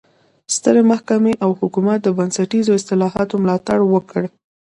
سترې 0.55 0.81
محکمې 0.91 1.33
او 1.43 1.51
حکومت 1.59 1.99
د 2.03 2.07
بنسټیزو 2.17 2.71
اصلاحاتو 2.79 3.35
ملاتړ 3.43 3.79
وکړ. 3.93 4.23